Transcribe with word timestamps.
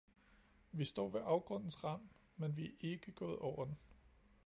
Vi 0.71 0.85
står 0.85 1.09
ved 1.09 1.21
afgrundens 1.23 1.83
rand, 1.83 2.01
men 2.37 2.57
vi 2.57 2.65
er 2.65 2.71
ikke 2.81 3.11
gået 3.11 3.39
over 3.39 3.65
den. 3.65 3.77